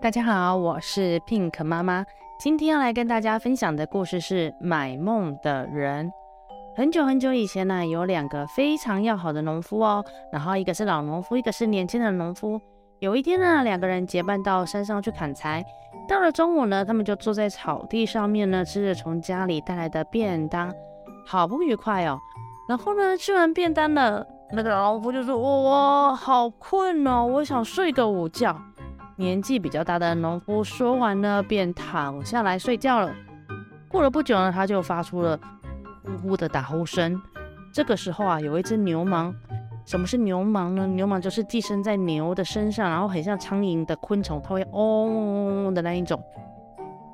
[0.00, 2.04] 大家好，我是 Pink 妈妈。
[2.38, 6.08] 今天要来跟大家分享的故事是《买梦的人》。
[6.76, 12.60] 很久很久以前呢，有两个非常要好的农夫哦，然后一个是老农夫，一个是年轻的农夫。
[13.02, 15.64] 有一天呢，两个人结伴到山上去砍柴。
[16.08, 20.72] 到了中午呢，他们就坐在草地上面呢，吃着从家里带来的便当，
[21.26, 22.16] 好不愉快哦。
[22.68, 25.34] 然后呢，吃完便当了，那个农夫就说
[25.68, 28.56] ：“哇，好困哦，我想睡个午觉。”
[29.18, 33.12] 年纪比较大的农夫说完呢，便躺下来睡觉了。
[33.88, 35.36] 过了不久呢，他就发出了
[36.04, 37.20] 呼呼的打呼声。
[37.74, 39.34] 这个时候啊，有一只牛虻。
[39.84, 40.86] 什么是牛虻呢？
[40.86, 46.22] 牛虻就是寄生在牛的身上，然后很像苍蝇的昆虫，它会嗡嗡的那一种。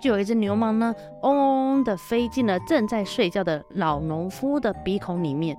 [0.00, 5.56] 就有一只牛虻呢，嗡嗡的飞进了正在睡觉的老农夫的鼻孔里面。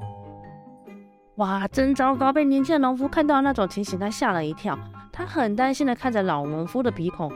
[1.35, 2.31] 哇，真糟糕！
[2.31, 4.77] 被年轻的农夫看到那种情形，他吓了一跳。
[5.11, 7.31] 他很担心的看着老农夫的鼻孔，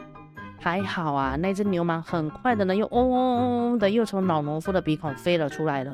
[0.59, 5.93] 还好啊，那只牛虻很快的呢，又嗡嗡嗡的又从老农夫的鼻孔飞了出来了，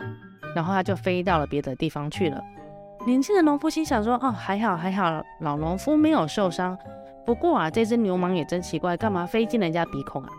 [0.56, 2.42] 然后他就飞到了别的地方去了。
[3.06, 6.76] 年轻的农夫心想说：“哦，还好还好，老农夫没有受伤。
[7.24, 10.30] 不过啊，这只牛虻也真奇怪，干嘛飞进人家鼻孔啊？”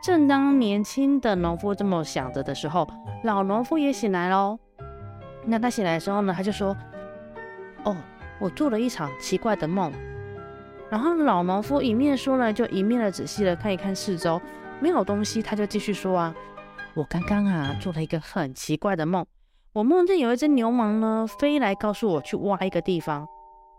[0.00, 2.86] 正当年轻的农夫这么想着的时候，
[3.24, 4.58] 老农夫也醒来喽。
[5.44, 6.76] 那他醒来的时候呢，他就说
[7.82, 7.96] ：“哦，
[8.38, 9.92] 我做了一场奇怪的梦。”
[10.88, 14.40] 然后老农夫一面说呢，就一面的仔细的看一看四周，
[14.80, 16.34] 没有东西，他就继续说啊，
[16.94, 19.26] 我刚刚啊做了一个很奇怪的梦，
[19.78, 23.24] 我梦见有一只牛虻呢飞来告诉我去挖一个地方，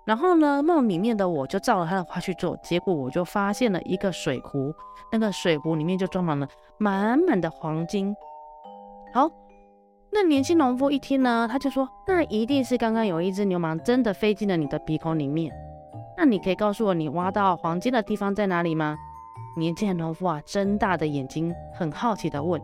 [0.05, 4.73] 然后呢梦里面的我就照了他的话去做，结果我就发现了一个水壶，
[5.11, 8.15] 那个水壶里面就装满了满满的黄金。
[9.13, 9.29] 好，
[10.09, 15.53] 那年轻农夫一听呢，他就说，那一定是刚刚有一只牛虻真的飞进了你的鼻孔里面。
[16.15, 18.95] 那你可以告诉我，你挖到黄金的地方在哪里吗？
[19.57, 22.61] 年轻的农夫啊，睁大的眼睛，很好奇地问。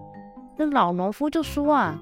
[0.55, 1.99] 那老农夫就说啊，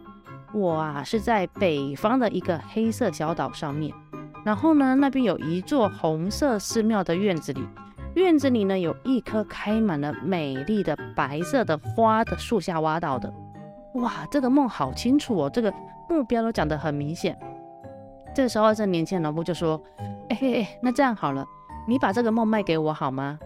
[0.53, 3.91] 我啊是在北方的一个黑色小岛上面，
[4.45, 7.67] 然后呢，那边有一座红色寺庙的院子里，
[8.13, 13.33] 院子里呢有一棵开满了美丽的白色的花的树下挖到的。
[13.95, 15.73] 哇，这个梦好清楚哦，这个
[16.07, 17.35] 目标都讲得很明显。
[18.35, 19.81] 这时候，这年轻的农夫就说
[20.29, 21.43] ：“哎嘿哎，那这样好了，
[21.87, 23.39] 你把这个梦卖给我好吗？”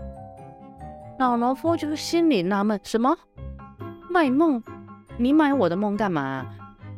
[1.19, 3.17] 老农夫就心里纳闷：“什么
[4.09, 4.61] 卖梦？
[5.17, 6.45] 你买我的梦干嘛？”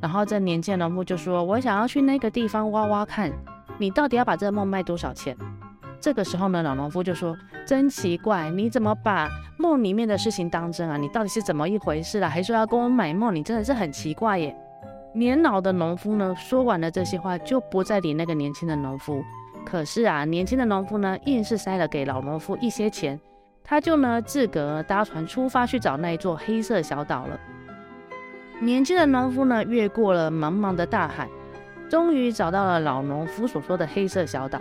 [0.02, 3.32] 然后这年轻的农夫就说：“我想要去那个地方挖挖看，
[3.78, 5.36] 你到底要把这个梦卖多少钱？”
[6.00, 7.38] 这个时候呢，老农夫就说
[7.68, 10.96] ：“真奇怪，你怎么把梦里面的事情当真啊？
[10.96, 12.30] 你到底是怎么一回事啊？
[12.30, 14.56] 还说要跟我买梦，你真的是很奇怪耶。”
[15.14, 19.22] 年老的农夫呢，说完了这些话，就不再理那个年轻的农夫。
[19.66, 23.20] 可是啊，年轻的农夫呢，硬是塞了给老农夫一些钱，
[23.64, 27.38] 他就呢自个搭船出发去找那一座黑色小岛了。
[28.62, 31.30] 年轻的农夫呢，越过了茫茫的大海，
[31.90, 34.60] 终于找到了老农夫所说的黑色小岛。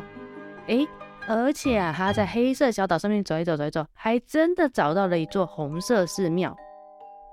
[0.68, 0.86] 诶，
[1.26, 6.56] 而且啊，他在黑色小岛上面走一走，走一走，还真的找到了一座红色寺庙。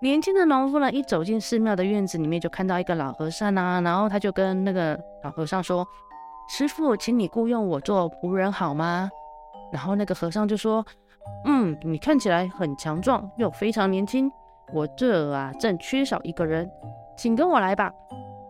[0.02, 5.88] 年轻的农夫呢，一走进寺庙的院子里面，就看到一个老和尚啊，然后他就跟那个老和尚说
[6.50, 9.10] ：“师傅，请你雇佣我做仆人好吗？”
[9.72, 10.86] 然后那个和尚就说
[11.46, 14.32] ：“嗯，你看起来很强壮，又非常年轻，
[14.74, 16.70] 我这啊正缺少一个人，
[17.18, 17.92] 请跟我来吧。”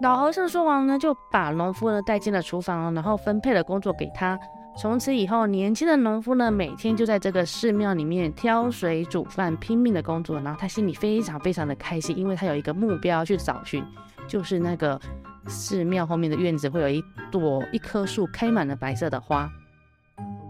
[0.02, 4.38] 老和尚说完呢，就把农夫呢带进了厨房，然后分配了工作给他。
[4.78, 10.38] 从此以后，年轻的农夫呢，每天就在这个寺庙里面挑水煮饭，拼命的工作。
[10.42, 13.82] 然后他心里非常非常的开心，因为他有一个目标去找寻，
[14.28, 15.00] 就是那个
[15.48, 17.02] 寺庙后面的院子会有一
[17.32, 19.50] 朵一棵树开满了白色的花。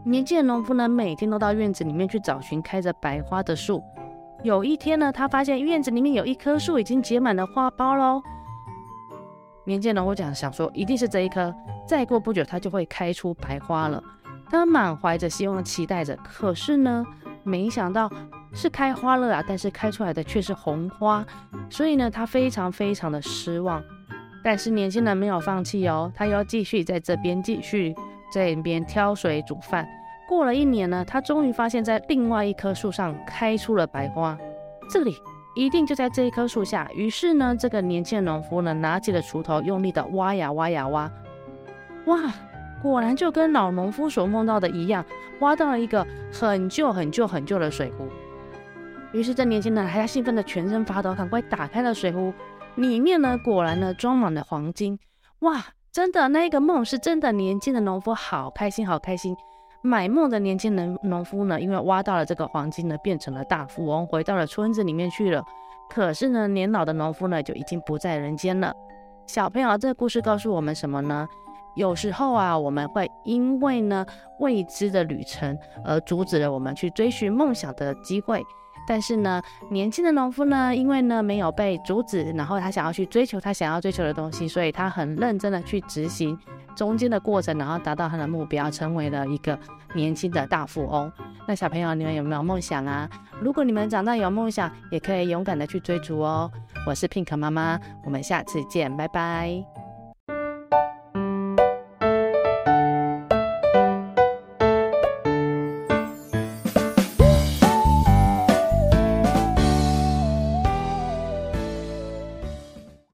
[0.03, 3.83] 年轻的农夫呢，每天都到院子里面去找寻开着白花的树。
[4.43, 8.21] 有一天呢，他发现院子里面有一棵树已经结满了花苞喽。
[9.63, 11.53] 年轻的农夫讲想说，一定是这一棵，
[11.87, 14.03] 再过不久它就会开出白花了。
[14.47, 17.03] 他满怀着希望期待着，可是呢，
[17.41, 18.07] 没想到
[18.53, 21.25] 是开花了啊，但是开出来的却是红花，
[21.67, 23.81] 所以呢，他非常非常的失望。
[24.43, 27.95] 但是年轻人没有放弃哦，他要继续在这边继续
[28.31, 29.87] 在这边挑水煮饭。
[30.27, 34.37] 过了一年呢，他终于发现，在另外一棵树上开出了白花，
[34.89, 35.15] 这里
[35.55, 36.89] 一定就在这一棵树下。
[36.93, 41.11] 于是呢，这个年轻的农夫呢，拿起了锄头，用力的挖呀挖呀挖，
[42.05, 42.33] 哇！
[42.81, 45.03] 果然就跟老农夫所梦到的一样，
[45.39, 48.07] 挖到了一个很旧、很旧、很旧的水壶。
[49.11, 52.31] 于是这年轻人还要兴奋的全身发抖，赶快打开了水壶，
[52.75, 54.99] 里面呢果然呢装满了黄金。
[55.39, 57.31] 哇，真的，那一个梦是真的。
[57.31, 59.35] 年轻的农夫好开心，好开心。
[59.85, 65.43] 买梦的年轻人农夫呢，因为挖到了这个黄金呢，变成了大富翁，回到了村子里面去了。
[65.87, 68.73] 可是呢，年老的农夫呢，就已经不在人间了。
[69.27, 71.27] 小朋友，这个故事告诉我们什么呢？
[71.75, 74.03] 有时候啊，我们会因为呢
[74.39, 78.43] 未知的旅程而阻止了我们去追寻梦想的机会。
[78.87, 86.37] 但是呢，年轻的农夫呢，因为呢没有被阻止，然后他想要去追求他想要追求的东西，所以他很认真的去执行
[86.75, 89.57] 中间的过程，然后达到他的目标，成为了一个
[89.93, 91.11] 年轻的大富翁。
[91.47, 93.09] 那小朋友，你们有没有梦想啊？
[93.39, 96.51] 如果你们长大有梦想，也可以勇敢的去追逐哦。
[96.87, 99.84] 我是 Pink 妈妈，我们下次见，拜拜。